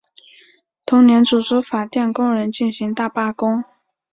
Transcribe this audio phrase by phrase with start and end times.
[0.83, 3.63] 同年组织法电工人进行大罢工。